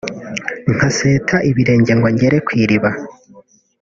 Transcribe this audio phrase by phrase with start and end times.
[0.75, 2.89] nkaseta ibirenge ngo ngere ku iriba